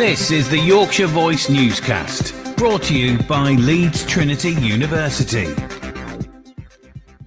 [0.00, 5.44] This is the Yorkshire Voice newscast, brought to you by Leeds Trinity University.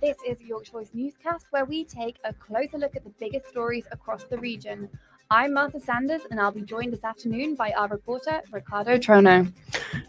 [0.02, 3.86] This is Yorkshire Voice newscast where we take a closer look at the biggest stories
[3.92, 4.90] across the region.
[5.30, 9.54] I'm Martha Sanders and I'll be joined this afternoon by our reporter, Ricardo Trono.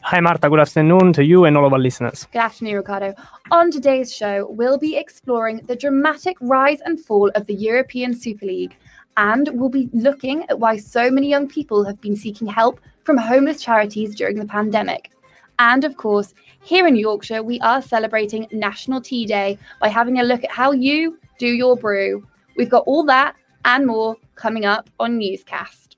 [0.01, 0.49] Hi, Martha.
[0.49, 2.27] Good afternoon to you and all of our listeners.
[2.33, 3.15] Good afternoon, Ricardo.
[3.51, 8.47] On today's show, we'll be exploring the dramatic rise and fall of the European Super
[8.47, 8.75] League,
[9.17, 13.17] and we'll be looking at why so many young people have been seeking help from
[13.17, 15.11] homeless charities during the pandemic.
[15.59, 20.25] And of course, here in Yorkshire, we are celebrating National Tea Day by having a
[20.25, 22.27] look at how you do your brew.
[22.57, 25.97] We've got all that and more coming up on Newscast.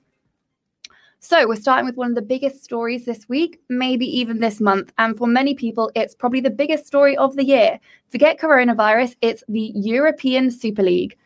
[1.20, 4.92] So, we're starting with one of the biggest stories this week, maybe even this month.
[4.98, 7.80] And for many people, it's probably the biggest story of the year.
[8.10, 11.16] Forget coronavirus, it's the European Super League.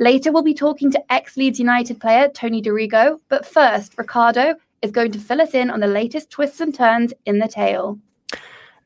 [0.00, 3.20] Later, we'll be talking to ex Leeds United player Tony Dorigo.
[3.28, 7.12] But first, Ricardo is going to fill us in on the latest twists and turns
[7.26, 7.98] in the tale.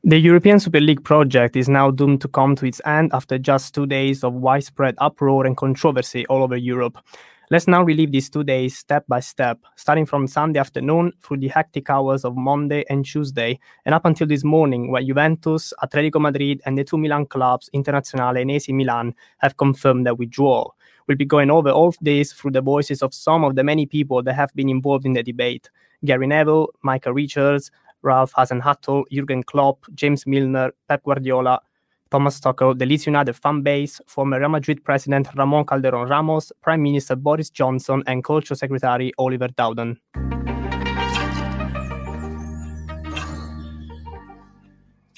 [0.03, 3.73] The European Super League project is now doomed to come to its end after just
[3.73, 6.97] two days of widespread uproar and controversy all over Europe.
[7.49, 11.47] Let's now relive these two days step by step, starting from Sunday afternoon through the
[11.47, 16.61] hectic hours of Monday and Tuesday, and up until this morning, where Juventus, Atletico Madrid,
[16.65, 20.75] and the two Milan clubs, Internazionale and AC Milan, have confirmed their withdrawal.
[21.07, 23.85] We'll be going over all of this through the voices of some of the many
[23.85, 25.69] people that have been involved in the debate
[26.03, 31.61] Gary Neville, Micah Richards, Ralph Hasenhüttl, Jurgen Klopp, James Milner, Pep Guardiola,
[32.11, 36.81] Thomas Tuchel, the Leeds United fan base, former Real Madrid president Ramon Calderon Ramos, Prime
[36.81, 39.99] Minister Boris Johnson, and Culture Secretary Oliver Dowden.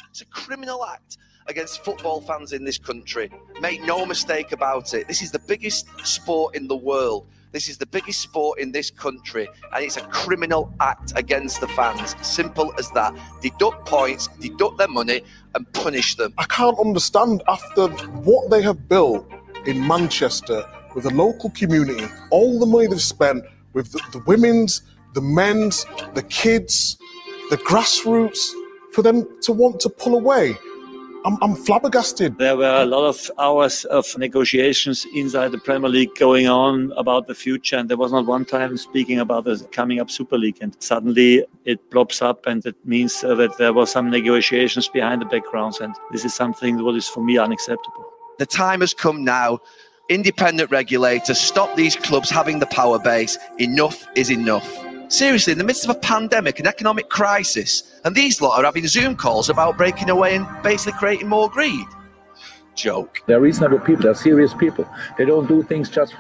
[0.10, 1.18] It's a criminal act
[1.48, 3.30] against football fans in this country.
[3.62, 5.08] Make no mistake about it.
[5.08, 7.28] This is the biggest sport in the world.
[7.54, 11.68] This is the biggest sport in this country, and it's a criminal act against the
[11.70, 12.16] fans.
[12.22, 13.18] Simple as that.
[13.42, 15.22] Deduct points, deduct their money,
[15.56, 16.34] and punish them.
[16.38, 19.32] I can't understand after what they have built
[19.66, 24.82] in Manchester with the local community, all the money they've spent with the, the women's,
[25.14, 26.98] the men's, the kids,
[27.50, 28.52] the grassroots,
[28.92, 30.58] for them to want to pull away.
[31.26, 32.38] I'm, I'm flabbergasted.
[32.38, 37.28] There were a lot of hours of negotiations inside the Premier League going on about
[37.28, 40.58] the future, and there was not one time speaking about the coming up Super League.
[40.62, 45.22] And suddenly it plops up, and it means uh, that there were some negotiations behind
[45.22, 48.06] the backgrounds, and this is something what is for me unacceptable.
[48.40, 49.60] The time has come now.
[50.10, 53.38] Independent regulators, stop these clubs having the power base.
[53.60, 54.87] Enough is enough.
[55.10, 58.86] Seriously, in the midst of a pandemic, an economic crisis, and these lot are having
[58.88, 61.86] Zoom calls about breaking away and basically creating more greed.
[62.76, 63.20] Joke.
[63.26, 64.04] They're reasonable people.
[64.04, 64.86] They're serious people.
[65.18, 66.14] They don't do things just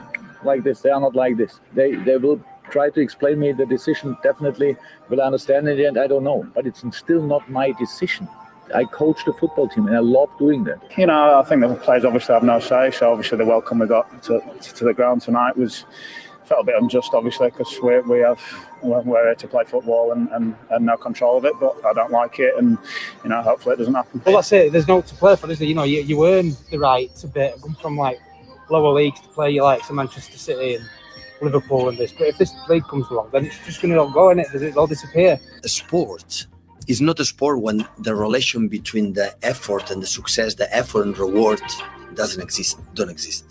[0.43, 0.81] like this.
[0.81, 1.59] They are not like this.
[1.73, 4.17] They they will try to explain me the decision.
[4.23, 4.77] Definitely
[5.09, 5.99] will I understand in the end.
[5.99, 8.27] I don't know, but it's still not my decision.
[8.73, 10.79] I coach the football team, and I love doing that.
[10.97, 12.91] You know, I think the players obviously have no say.
[12.91, 15.85] So obviously the welcome we got to, to the ground tonight was
[16.47, 18.39] felt a bit unjust, obviously, because we, we have
[18.81, 21.53] we're here to play football and, and, and no control of it.
[21.59, 22.77] But I don't like it, and
[23.23, 24.21] you know, hopefully it doesn't happen.
[24.25, 24.71] Well, that's it.
[24.71, 25.67] There's no to play for, is there?
[25.67, 28.19] You know, you, you earn the right to be from like
[28.69, 30.85] lower leagues to play your likes of Manchester City and
[31.41, 32.11] Liverpool and this.
[32.11, 34.47] But if this league comes along, then it's just going to all go in it.
[34.53, 35.39] It'll all disappear.
[35.63, 36.47] A sport
[36.87, 41.03] is not a sport when the relation between the effort and the success, the effort
[41.03, 41.61] and reward
[42.13, 43.45] doesn't exist, don't exist.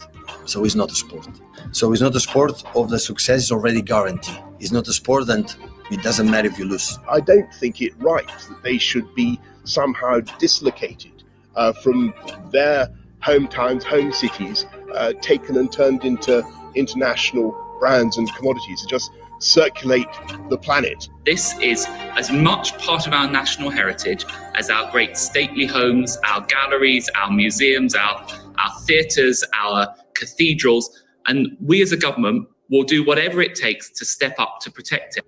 [0.47, 1.29] So it's not a sport.
[1.73, 4.43] So it's not a sport of the success is already guaranteed.
[4.61, 5.55] It's not a sport and
[5.91, 6.99] it doesn't matter if you lose.
[7.09, 11.25] I don't think it right that they should be somehow dislocated
[11.57, 12.15] uh, from
[12.53, 12.89] their
[13.25, 20.09] hometowns, home cities, uh, taken and turned into international brands and commodities to just circulate
[20.49, 21.09] the planet.
[21.25, 24.25] This is as much part of our national heritage
[24.55, 28.27] as our great stately homes, our galleries, our museums, our,
[28.59, 34.05] our theatres, our cathedrals, and we as a government will do whatever it takes to
[34.05, 35.25] step up to protect it.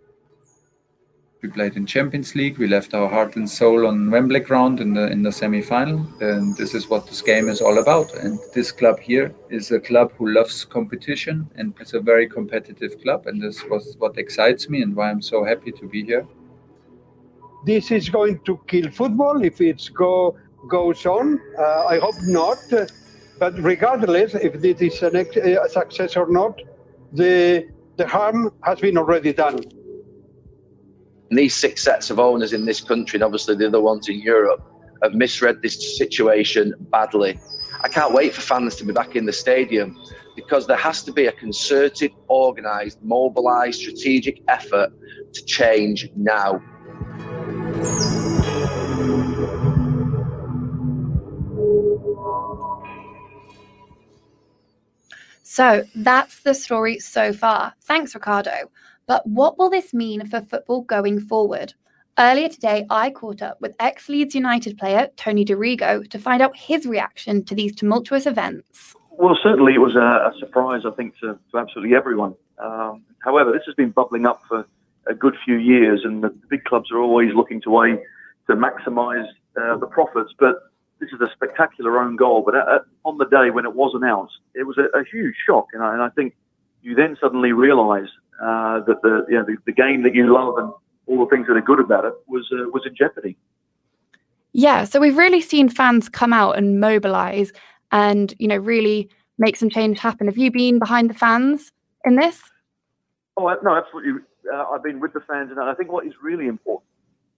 [1.41, 2.59] We played in Champions League.
[2.59, 6.57] We left our heart and soul on Wembley ground in the in the semi-final, and
[6.57, 8.13] this is what this game is all about.
[8.15, 13.01] And this club here is a club who loves competition, and it's a very competitive
[13.03, 13.29] club.
[13.29, 16.27] And this was what excites me and why I'm so happy to be here.
[17.65, 20.37] This is going to kill football if it go
[20.69, 21.41] goes on.
[21.57, 22.59] Uh, I hope not.
[23.39, 26.61] But regardless if this is an ex- a success or not,
[27.13, 29.59] the the harm has been already done.
[31.31, 34.21] And these six sets of owners in this country, and obviously the other ones in
[34.21, 34.63] Europe,
[35.03, 37.39] have misread this situation badly.
[37.81, 39.97] I can't wait for fans to be back in the stadium
[40.35, 44.91] because there has to be a concerted, organised, mobilised, strategic effort
[45.33, 46.63] to change now.
[55.59, 57.75] So that's the story so far.
[57.83, 58.71] Thanks, Ricardo.
[59.09, 61.75] But what will this mean for football going forward?
[62.17, 66.57] Earlier today, I caught up with ex Leeds United player Tony Dorigo to find out
[66.57, 68.95] his reaction to these tumultuous events.
[69.11, 72.37] Well, certainly it was a, a surprise, I think, to, to absolutely everyone.
[72.63, 74.65] Um, however, this has been bubbling up for
[75.09, 77.71] a good few years, and the big clubs are always looking to
[78.47, 79.27] to maximise
[79.61, 80.33] uh, the profits.
[80.39, 80.68] But
[81.01, 82.43] this is a spectacular own goal.
[82.45, 85.35] But at, at, on the day when it was announced, it was a, a huge
[85.47, 86.35] shock, and I, and I, think
[86.83, 88.09] you then suddenly realise
[88.43, 90.73] uh, that the, you know, the the game that you love and
[91.07, 93.37] all the things that are good about it was uh, was in jeopardy.
[94.53, 97.53] Yeah, so we've really seen fans come out and mobilise,
[97.93, 99.09] and you know really
[99.39, 100.27] make some change happen.
[100.27, 101.73] Have you been behind the fans
[102.05, 102.41] in this?
[103.37, 104.23] Oh no, absolutely.
[104.53, 106.88] Uh, I've been with the fans, and I think what is really important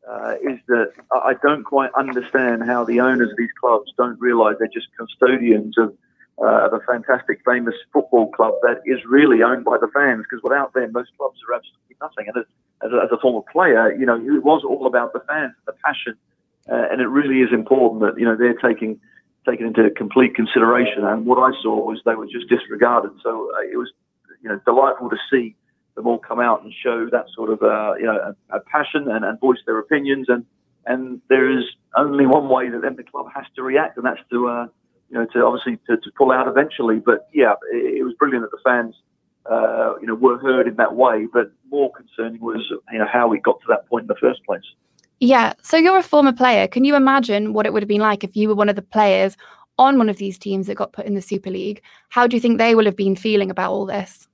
[0.09, 4.57] uh, is that I don't quite understand how the owners of these clubs don't realise
[4.59, 5.95] they're just custodians of,
[6.41, 10.25] uh, of a fantastic, famous football club that is really owned by the fans.
[10.29, 12.29] Because without them, those clubs are absolutely nothing.
[12.29, 12.45] And as,
[12.83, 15.67] as, a, as a former player, you know, it was all about the fans, and
[15.67, 16.15] the passion,
[16.71, 19.01] uh, and it really is important that you know they're taking
[19.49, 21.05] taken into complete consideration.
[21.05, 23.13] And what I saw was they were just disregarded.
[23.23, 23.91] So uh, it was
[24.43, 25.57] you know delightful to see
[25.95, 29.11] them all come out and show that sort of uh, you know a, a passion
[29.11, 30.27] and, and, voice their opinions.
[30.29, 30.45] And
[30.87, 31.65] and there is
[31.97, 34.67] only one way that then the club has to react and that's to uh,
[35.11, 36.99] you know to obviously to, to, pull out eventually.
[36.99, 38.95] But yeah it, it was brilliant that the fans
[39.51, 41.27] uh, you know were heard in that way.
[41.33, 44.45] But more concerning was you know how we got to that point in the first
[44.45, 44.65] place.
[45.21, 45.53] Yeah.
[45.63, 46.67] So you're a former player.
[46.67, 48.83] Can you imagine what it would have been like if you were one of the
[48.83, 49.37] players
[49.79, 51.83] on one of these teams that got put in the super league?
[52.09, 54.27] How do you think they will have been feeling about all this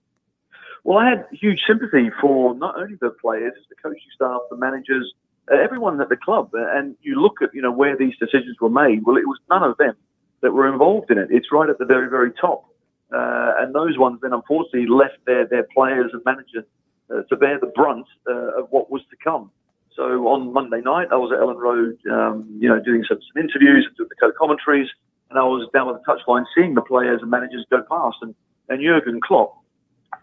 [0.87, 5.13] well, I had huge sympathy for not only the players, the coaching staff, the managers,
[5.51, 6.51] uh, everyone at the club.
[6.55, 9.05] And you look at, you know, where these decisions were made.
[9.05, 9.97] Well, it was none of them
[10.43, 11.27] that were involved in it.
[11.33, 12.67] It's right at the very, very top.
[13.13, 16.65] Uh, and those ones then unfortunately left their, their players and managers
[17.11, 19.51] uh, to bear the brunt uh, of what was to come.
[19.97, 23.43] So on Monday night, I was at Elland Road, um, you know, doing some, some
[23.43, 24.89] interviews and doing the co-commentaries,
[25.31, 28.19] and I was down at the touchline seeing the players and managers go past.
[28.23, 28.37] And,
[28.69, 29.57] and Jurgen Klopp,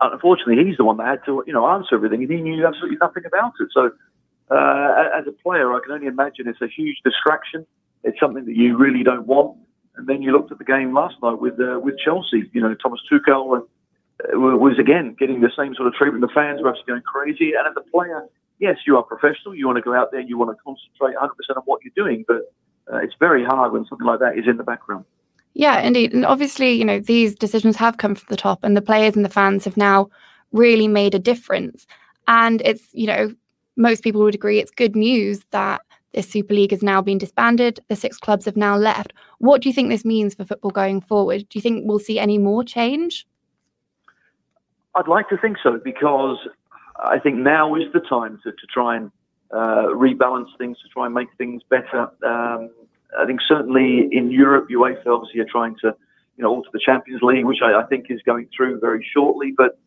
[0.02, 2.98] unfortunately, he's the one that had to, you know, answer everything, and he knew absolutely
[3.02, 3.70] nothing about it.
[3.74, 3.92] So,
[4.52, 7.66] uh, as a player, I can only imagine it's a huge distraction.
[8.04, 9.58] It's something that you really don't want.
[9.96, 12.50] And then you looked at the game last night with uh, with Chelsea.
[12.52, 13.64] You know, Thomas Tuchel and,
[14.34, 16.22] uh, was again getting the same sort of treatment.
[16.22, 17.54] The fans were absolutely going crazy.
[17.54, 18.26] And as a player,
[18.60, 19.56] yes, you are professional.
[19.56, 22.26] You want to go out there you want to concentrate 100% on what you're doing.
[22.28, 22.52] But
[22.92, 25.06] uh, it's very hard when something like that is in the background.
[25.54, 26.14] Yeah, indeed.
[26.14, 29.24] And obviously, you know, these decisions have come from the top, and the players and
[29.24, 30.10] the fans have now
[30.52, 31.86] really made a difference.
[32.28, 33.34] And it's, you know,
[33.76, 35.82] most people would agree it's good news that
[36.14, 37.80] this Super League has now been disbanded.
[37.88, 39.14] The six clubs have now left.
[39.40, 41.48] What do you think this means for football going forward?
[41.50, 43.28] Do you think we'll see any more change?
[44.96, 46.38] I'd like to think so because
[46.98, 49.12] I think now is the time to, to try and
[49.52, 52.10] uh, rebalance things, to try and make things better.
[52.24, 52.70] Um,
[53.20, 55.96] I think certainly in Europe, UEFA obviously are trying to,
[56.38, 59.54] you know, alter the Champions League, which I, I think is going through very shortly.
[59.56, 59.78] But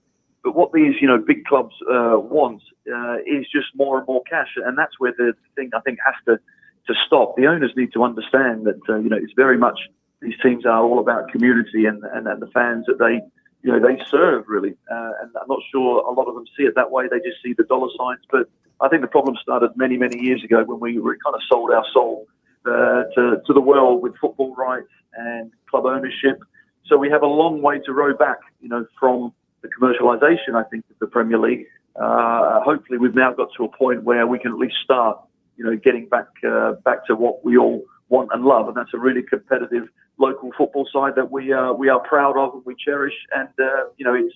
[0.46, 4.22] but what these you know big clubs uh, want uh, is just more and more
[4.30, 6.38] cash, and that's where the thing I think has to
[6.86, 7.34] to stop.
[7.36, 9.78] The owners need to understand that uh, you know it's very much
[10.22, 13.20] these teams are all about community and, and, and the fans that they
[13.62, 14.76] you know they serve really.
[14.88, 17.08] Uh, and I'm not sure a lot of them see it that way.
[17.10, 18.22] They just see the dollar signs.
[18.30, 18.48] But
[18.80, 21.72] I think the problem started many many years ago when we were kind of sold
[21.72, 22.28] our soul
[22.66, 26.40] uh, to, to the world with football rights and club ownership.
[26.86, 29.32] So we have a long way to row back, you know, from
[29.62, 31.66] the commercialisation, I think, of the Premier League.
[31.96, 35.18] Uh, hopefully, we've now got to a point where we can at least start,
[35.56, 38.92] you know, getting back uh, back to what we all want and love, and that's
[38.94, 42.76] a really competitive local football side that we uh, we are proud of and we
[42.76, 43.14] cherish.
[43.34, 44.34] And uh, you know, it's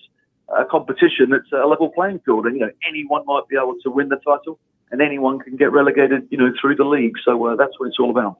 [0.49, 3.91] a competition that's a level playing field, and you know, anyone might be able to
[3.91, 4.59] win the title
[4.91, 7.15] and anyone can get relegated, you know, through the league.
[7.23, 8.37] So uh, that's what it's all about.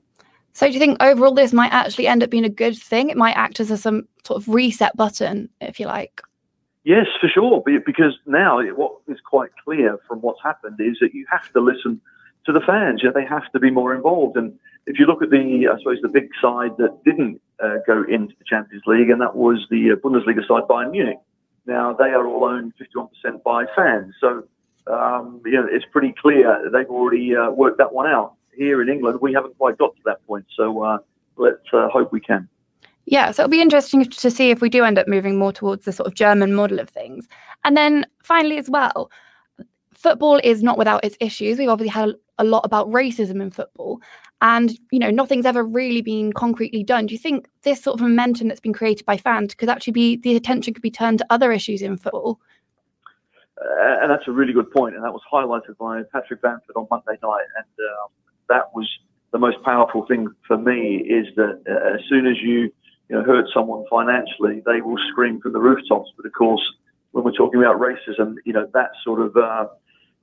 [0.53, 3.09] So do you think overall this might actually end up being a good thing?
[3.09, 6.21] It might act as a some sort of reset button, if you like.
[6.83, 7.63] Yes, for sure.
[7.85, 12.01] Because now what is quite clear from what's happened is that you have to listen
[12.45, 13.01] to the fans.
[13.03, 14.35] Yeah, they have to be more involved.
[14.35, 18.03] And if you look at the, I suppose, the big side that didn't uh, go
[18.03, 21.19] into the Champions League, and that was the uh, Bundesliga side, Bayern Munich.
[21.67, 24.13] Now they are all owned 51% by fans.
[24.19, 24.43] So
[24.87, 28.35] um, you know, it's pretty clear they've already uh, worked that one out.
[28.53, 30.45] here in England, we haven't quite got to that point.
[30.55, 30.97] So uh,
[31.37, 32.47] let's uh, hope we can.
[33.05, 35.85] Yeah, so it'll be interesting to see if we do end up moving more towards
[35.85, 37.27] the sort of German model of things.
[37.63, 39.11] And then finally, as well,
[39.93, 41.57] football is not without its issues.
[41.57, 44.01] We've obviously had a lot about racism in football,
[44.41, 47.05] and you know nothing's ever really been concretely done.
[47.05, 50.17] Do you think this sort of momentum that's been created by fans could actually be
[50.17, 52.39] the attention could be turned to other issues in football?
[53.61, 56.87] Uh, and that's a really good point, and that was highlighted by Patrick Bamford on
[56.89, 58.07] Monday night, and uh,
[58.49, 58.89] that was
[59.31, 62.71] the most powerful thing for me is that uh, as soon as you
[63.09, 66.09] you know hurt someone financially, they will scream from the rooftops.
[66.17, 66.61] But of course,
[67.11, 69.67] when we're talking about racism, you know that sort of uh,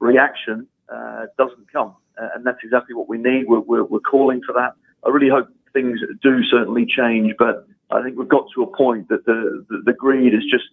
[0.00, 3.47] reaction uh, doesn't come, uh, and that's exactly what we need.
[3.47, 4.73] We're, we're, we're calling for that.
[5.07, 9.09] I really hope things do certainly change, but I think we've got to a point
[9.11, 10.64] that the the, the greed is just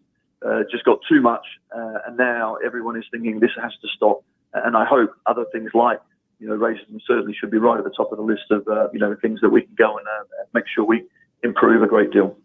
[0.47, 4.23] uh, just got too much, uh, and now everyone is thinking this has to stop.
[4.53, 5.99] And I hope other things like
[6.39, 8.87] you know racism certainly should be right at the top of the list of uh,
[8.93, 10.07] you know things that we can go and
[10.53, 11.03] make sure we
[11.43, 12.37] improve a great deal.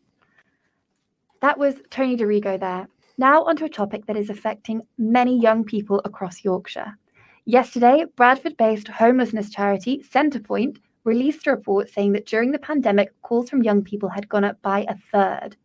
[1.40, 2.88] That was Tony Dorigo there.
[3.16, 6.97] Now, onto a topic that is affecting many young people across Yorkshire.
[7.45, 13.50] Yesterday, Bradford based homelessness charity Centrepoint released a report saying that during the pandemic, calls
[13.50, 15.57] from young people had gone up by a third.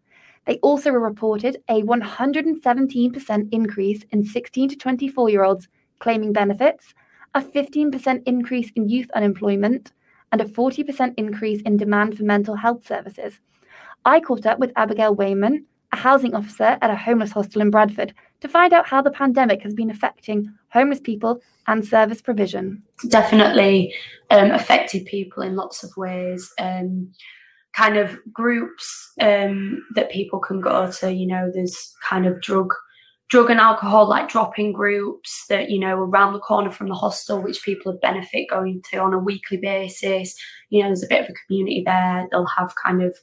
[0.46, 5.68] They also reported a 117% increase in 16 to 24 year olds
[6.00, 6.94] claiming benefits,
[7.34, 9.92] a 15% increase in youth unemployment,
[10.32, 13.40] and a 40% increase in demand for mental health services.
[14.06, 18.14] I caught up with Abigail Wayman, a housing officer at a homeless hostel in Bradford,
[18.42, 22.84] to find out how the pandemic has been affecting homeless people and service provision.
[23.08, 23.96] Definitely
[24.30, 26.52] um, affected people in lots of ways.
[26.60, 27.12] Um,
[27.76, 31.12] kind of groups um, that people can go to.
[31.12, 32.74] You know, there's kind of drug
[33.28, 37.42] drug and alcohol like drop-in groups that you know around the corner from the hostel
[37.42, 40.36] which people would benefit going to on a weekly basis.
[40.70, 42.28] You know there's a bit of a community there.
[42.32, 43.18] They'll have kind of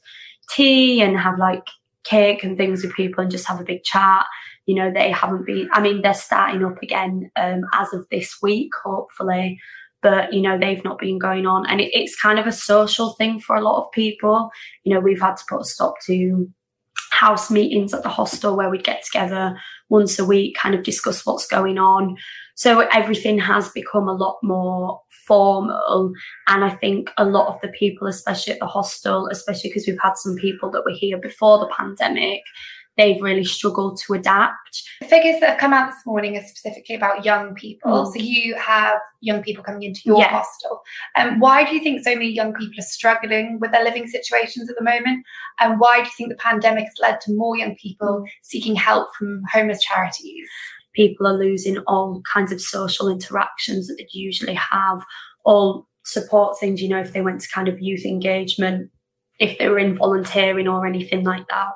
[0.50, 1.66] tea and have like
[2.04, 4.26] cake and things with people and just have a big chat.
[4.66, 8.36] You know they haven't been i mean they're starting up again um, as of this
[8.40, 9.58] week hopefully
[10.02, 11.66] but you know they've not been going on.
[11.68, 14.50] And it, it's kind of a social thing for a lot of people.
[14.84, 16.48] You know we've had to put a stop to
[17.10, 19.56] house meetings at the hostel where we'd get together
[19.90, 22.16] once a week kind of discuss what's going on.
[22.54, 26.12] So everything has become a lot more formal.
[26.48, 30.02] And i think a lot of the people especially at the hostel especially because we've
[30.02, 32.42] had some people that were here before the pandemic
[32.96, 34.82] they've really struggled to adapt.
[35.00, 37.90] The figures that have come out this morning are specifically about young people.
[37.90, 38.12] Mm.
[38.12, 40.28] So you have young people coming into your yeah.
[40.28, 40.82] hostel.
[41.16, 44.06] And um, why do you think so many young people are struggling with their living
[44.06, 45.24] situations at the moment?
[45.60, 49.08] And why do you think the pandemic has led to more young people seeking help
[49.18, 50.48] from homeless charities?
[50.94, 55.02] People are losing all kinds of social interactions that they'd usually have,
[55.44, 58.90] all support things, you know, if they went to kind of youth engagement,
[59.38, 61.70] if they were in volunteering or anything like that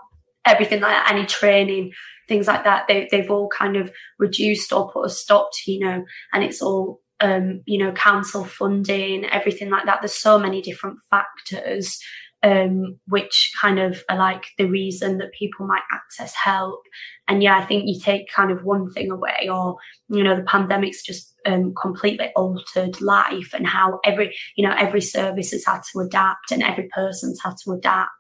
[0.46, 1.92] everything like any training,
[2.28, 5.80] things like that, they, they've all kind of reduced or put a stop to, you
[5.80, 10.00] know, and it's all, um, you know, council funding, everything like that.
[10.00, 11.98] There's so many different factors
[12.42, 16.80] um, which kind of are like the reason that people might access help.
[17.28, 19.76] And yeah, I think you take kind of one thing away, or
[20.08, 25.00] you know, the pandemic's just um, completely altered life and how every you know every
[25.00, 28.10] service has had to adapt and every person's had to adapt.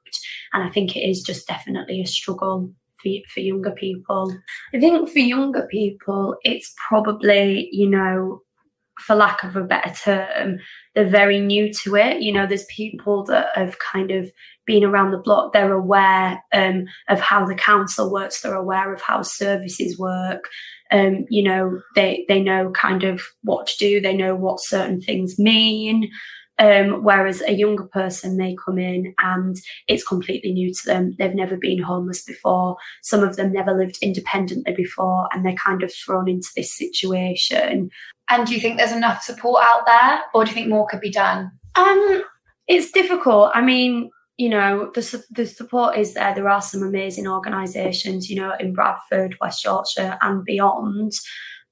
[0.52, 4.34] And I think it is just definitely a struggle for, for younger people.
[4.74, 8.42] I think for younger people, it's probably, you know,
[9.00, 10.58] for lack of a better term,
[10.94, 12.22] they're very new to it.
[12.22, 14.30] You know, there's people that have kind of
[14.66, 15.52] been around the block.
[15.52, 18.40] They're aware um, of how the council works.
[18.40, 20.48] They're aware of how services work.
[20.90, 24.00] Um, you know, they they know kind of what to do.
[24.00, 26.10] They know what certain things mean.
[26.58, 29.56] Um, whereas a younger person may come in and
[29.88, 31.14] it's completely new to them.
[31.18, 32.76] They've never been homeless before.
[33.02, 37.90] Some of them never lived independently before, and they're kind of thrown into this situation.
[38.30, 41.00] And do you think there's enough support out there, or do you think more could
[41.00, 41.50] be done?
[41.74, 42.22] Um,
[42.66, 43.50] it's difficult.
[43.54, 46.34] I mean, you know, the the support is there.
[46.34, 51.12] There are some amazing organisations, you know, in Bradford, West Yorkshire, and beyond.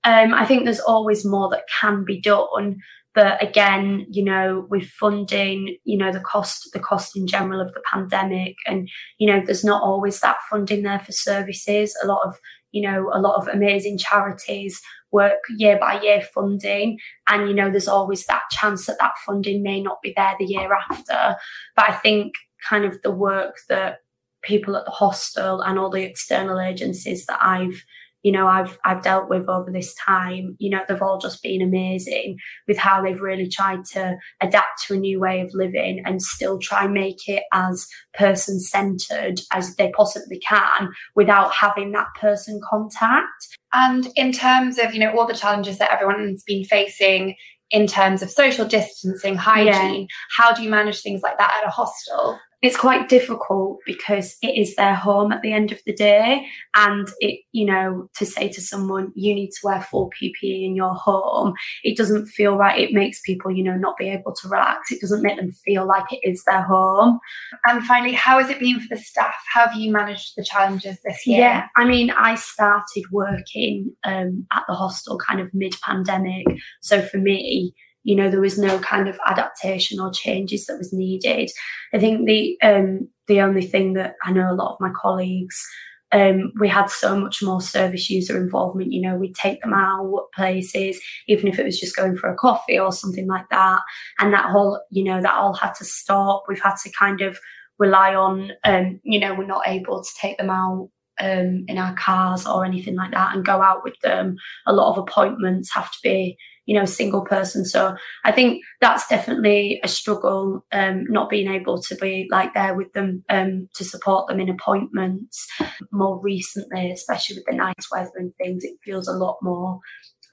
[0.05, 2.77] Um, I think there's always more that can be done.
[3.15, 7.73] But again, you know, with funding, you know, the cost, the cost in general of
[7.73, 11.97] the pandemic, and you know, there's not always that funding there for services.
[12.03, 12.37] A lot of,
[12.73, 14.81] you know, a lot of amazing charities
[15.13, 19.63] work year by year funding, and you know, there's always that chance that that funding
[19.63, 21.37] may not be there the year after.
[21.77, 22.35] But I think
[22.69, 23.99] kind of the work that
[24.43, 27.83] people at the hostel and all the external agencies that I've
[28.25, 31.63] you know I've I've dealt with over this time, you know, they've all just been
[31.63, 36.21] amazing with how they've really tried to adapt to a new way of living and
[36.21, 42.09] still try and make it as person centered as they possibly can without having that
[42.21, 43.57] person contact.
[43.73, 47.37] And in terms of, you know, all the challenges that everyone's been facing
[47.71, 50.07] in terms of social distancing, hygiene, yeah.
[50.37, 52.39] how do you manage things like that at a hostel?
[52.65, 56.47] It's quite difficult because it is their home at the end of the day.
[56.75, 60.75] And it you know to say to someone you need to wear full ppe in
[60.75, 61.53] your home
[61.83, 62.81] it doesn't feel right.
[62.81, 64.91] It makes people you know not be able to relax.
[64.91, 67.19] It doesn't make them feel like it is their home.
[67.67, 69.35] And finally how has it been for the staff?
[69.53, 71.41] How have you managed the challenges this year?
[71.41, 76.47] Yeah i mean i started working um, at the hostel kind of mid-pandemic.
[76.81, 80.93] So for me you know there was no kind of adaptation or changes that was
[80.93, 81.51] needed
[81.93, 85.67] i think the um the only thing that i know a lot of my colleagues
[86.13, 88.93] um, we had so much more service user involvement.
[88.93, 92.37] You know, we'd take them out places, even if it was just going for a
[92.37, 93.81] coffee or something like that.
[94.21, 96.45] And that whole, you know, that all had to stop.
[96.47, 97.41] We've had to kind of
[97.81, 101.95] rely on, um, you know, we're not able to take them out um, in our
[101.97, 104.37] cars or anything like that and go out with them.
[104.67, 107.95] A lot of appointments have to be you know single person so
[108.25, 112.93] i think that's definitely a struggle um, not being able to be like there with
[112.93, 115.47] them um, to support them in appointments
[115.93, 119.79] more recently especially with the nice weather and things it feels a lot more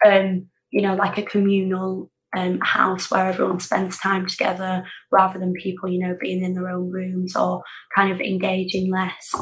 [0.05, 5.53] um, you know like a communal um, house where everyone spends time together rather than
[5.53, 7.61] people, you know, being in their own rooms or
[7.95, 9.35] kind of engaging less.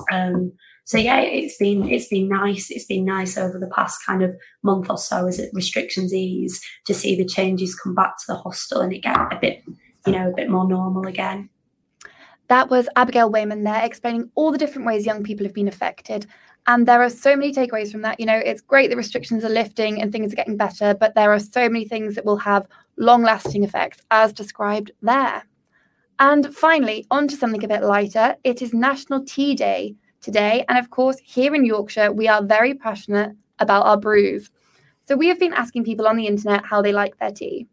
[0.89, 2.71] So yeah, it's been it's been nice.
[2.71, 6.59] It's been nice over the past kind of month or so as it restrictions ease
[6.87, 9.61] to see the changes come back to the hostel and it get a bit,
[10.07, 11.47] you know, a bit more normal again.
[12.47, 16.25] That was Abigail Wayman there explaining all the different ways young people have been affected.
[16.65, 18.19] And there are so many takeaways from that.
[18.19, 21.31] You know, it's great that restrictions are lifting and things are getting better, but there
[21.31, 22.65] are so many things that will have
[22.97, 25.43] long lasting effects, as described there.
[26.17, 28.37] And finally, on to something a bit lighter.
[28.43, 30.65] It is National Tea Day today.
[30.69, 34.49] And of course, here in Yorkshire, we are very passionate about our brews.
[35.07, 37.67] So we have been asking people on the internet how they like their tea.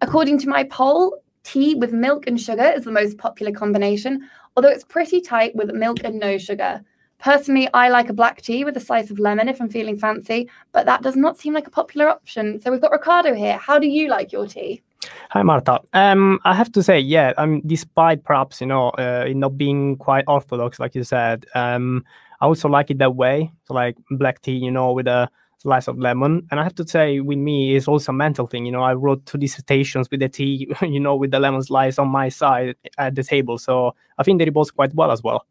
[0.00, 4.68] According to my poll, tea with milk and sugar is the most popular combination, although
[4.68, 6.82] it's pretty tight with milk and no sugar.
[7.18, 10.50] Personally, I like a black tea with a slice of lemon if I'm feeling fancy,
[10.72, 12.60] but that does not seem like a popular option.
[12.60, 13.56] So we've got Ricardo here.
[13.56, 14.82] How do you like your tea?
[15.30, 15.80] Hi, Marta.
[15.92, 19.96] Um, I have to say, yeah, mean, despite perhaps you know uh, it not being
[19.96, 22.04] quite orthodox, like you said, um,
[22.40, 23.52] I also like it that way.
[23.64, 25.28] So like black tea, you know, with a
[25.58, 26.46] slice of lemon.
[26.50, 28.66] And I have to say, with me, it's also a mental thing.
[28.66, 31.98] You know, I wrote two dissertations with the tea, you know, with the lemon slice
[31.98, 33.58] on my side at the table.
[33.58, 35.46] So I think they both quite well as well.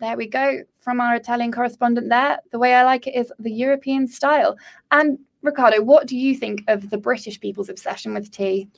[0.00, 0.60] There we go.
[0.80, 4.56] From our Italian correspondent there, the way I like it is the European style.
[4.90, 8.68] And Ricardo, what do you think of the British people's obsession with tea?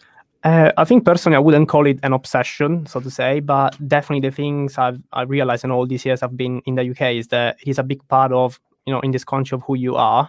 [0.43, 4.29] Uh, I think personally, I wouldn't call it an obsession, so to say, but definitely
[4.29, 7.29] the things I've I realized in all these years I've been in the UK is
[7.29, 9.97] that it is a big part of you know in this country of who you
[9.97, 10.29] are.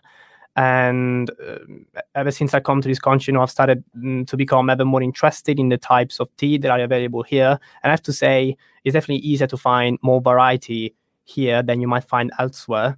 [0.55, 1.57] And uh,
[2.15, 4.85] ever since I come to this country, you know, I've started mm, to become ever
[4.85, 7.59] more interested in the types of tea that are available here.
[7.83, 10.95] And I have to say, it's definitely easier to find more variety
[11.25, 12.97] here than you might find elsewhere.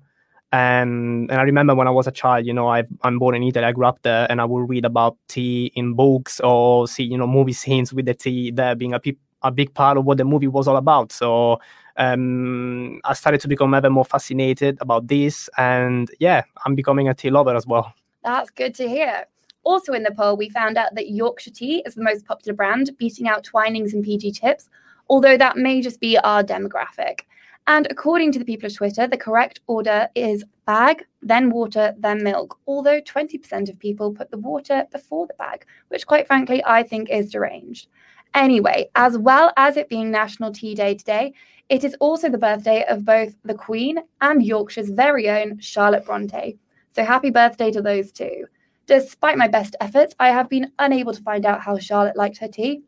[0.52, 3.44] And and I remember when I was a child, you know, I I'm born in
[3.44, 3.66] Italy.
[3.66, 7.18] I grew up there, and I would read about tea in books or see you
[7.18, 10.18] know movie scenes with the tea there being a pe- a big part of what
[10.18, 11.12] the movie was all about.
[11.12, 11.60] So
[11.98, 17.14] um, I started to become ever more fascinated about this, and yeah, I'm becoming a
[17.14, 17.94] tea lover as well.
[18.24, 19.26] That's good to hear.
[19.64, 22.92] Also in the poll, we found out that Yorkshire Tea is the most popular brand,
[22.98, 24.70] beating out Twinings and PG Tips,
[25.10, 27.22] although that may just be our demographic.
[27.70, 32.24] And according to the people of Twitter, the correct order is bag, then water, then
[32.24, 32.58] milk.
[32.66, 37.12] Although 20% of people put the water before the bag, which quite frankly I think
[37.12, 37.88] is deranged.
[38.34, 41.32] Anyway, as well as it being National Tea Day today,
[41.70, 46.58] it is also the birthday of both the Queen and Yorkshire's very own Charlotte Bronte.
[46.96, 48.46] So happy birthday to those two.
[48.88, 52.48] Despite my best efforts, I have been unable to find out how Charlotte liked her
[52.48, 52.82] tea.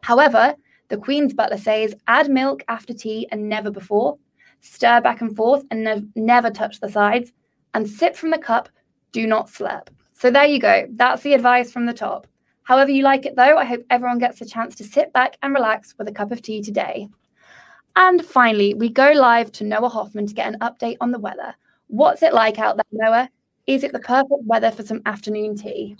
[0.00, 0.54] However,
[0.94, 4.16] the Queen's butler says add milk after tea and never before,
[4.60, 7.32] stir back and forth and ne- never touch the sides,
[7.74, 8.68] and sip from the cup,
[9.10, 9.88] do not slurp.
[10.12, 10.86] So there you go.
[10.92, 12.28] That's the advice from the top.
[12.62, 15.52] However, you like it though, I hope everyone gets a chance to sit back and
[15.52, 17.08] relax with a cup of tea today.
[17.96, 21.56] And finally, we go live to Noah Hoffman to get an update on the weather.
[21.88, 23.28] What's it like out there, Noah?
[23.66, 25.96] Is it the perfect weather for some afternoon tea?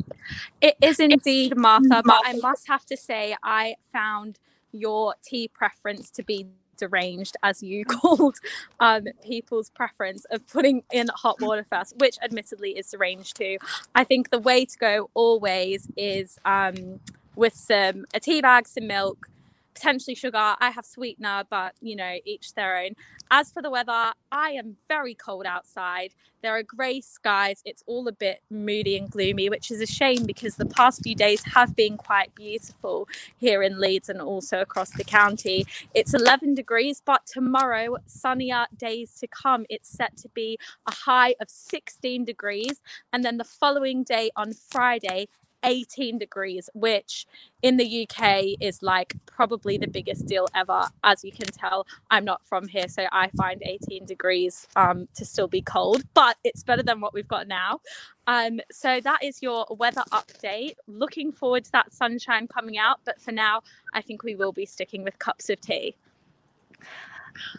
[0.61, 4.39] It is indeed, Martha, but I must have to say, I found
[4.75, 8.37] your tea preference to be deranged, as you called
[8.81, 13.59] um, people's preference of putting in hot water first, which admittedly is deranged too.
[13.95, 17.01] I think the way to go always is um,
[17.37, 19.29] with some a tea bag, some milk,
[19.75, 20.55] potentially sugar.
[20.59, 22.91] I have sweetener, but you know, each their own.
[23.31, 26.15] As for the weather, I am very cold outside.
[26.43, 27.63] There are grey skies.
[27.65, 31.15] It's all a bit moody and gloomy, which is a shame because the past few
[31.15, 33.09] days have been quite beautiful
[33.39, 35.67] here in Leeds and also across the county.
[35.95, 39.65] It's 11 degrees, but tomorrow, sunnier days to come.
[39.71, 42.83] It's set to be a high of 16 degrees.
[43.13, 45.29] And then the following day on Friday,
[45.65, 47.27] 18 degrees, which
[47.63, 50.85] in the UK is like probably the biggest deal ever.
[51.03, 55.25] As you can tell, I'm not from here, so I find 18 degrees um, to
[55.25, 57.81] still be cold, but it's better than what we've got now.
[58.27, 60.75] Um, so that is your weather update.
[60.87, 64.67] Looking forward to that sunshine coming out, but for now, I think we will be
[64.67, 65.97] sticking with cups of tea.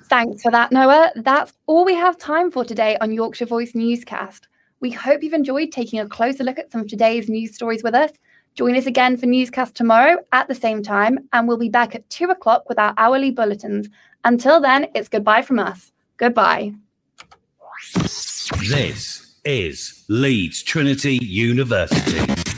[0.06, 1.12] Thanks for that, Noah.
[1.16, 4.48] That's all we have time for today on Yorkshire Voice Newscast.
[4.86, 7.96] We hope you've enjoyed taking a closer look at some of today's news stories with
[7.96, 8.12] us.
[8.54, 12.08] Join us again for Newscast tomorrow at the same time, and we'll be back at
[12.12, 13.90] two o'clock with our hourly bulletins.
[14.26, 15.92] Until then, it's goodbye from us.
[16.18, 16.76] Goodbye.
[18.60, 22.55] This is Leeds Trinity University.